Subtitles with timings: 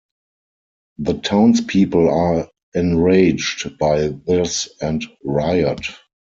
[0.97, 5.85] The townspeople are enraged by this, and riot.